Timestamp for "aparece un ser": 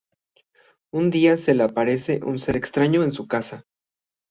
1.61-2.57